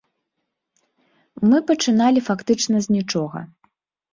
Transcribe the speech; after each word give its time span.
Мы 1.51 1.57
пачыналі 1.67 2.25
фактычна 2.31 2.77
з 2.87 2.97
нічога. 2.97 3.39